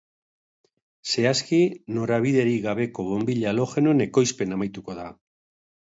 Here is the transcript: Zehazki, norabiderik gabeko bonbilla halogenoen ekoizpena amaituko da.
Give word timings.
Zehazki, 1.11 1.59
norabiderik 1.99 2.59
gabeko 2.65 3.07
bonbilla 3.13 3.55
halogenoen 3.55 4.05
ekoizpena 4.11 4.61
amaituko 4.63 5.03
da. 5.03 5.11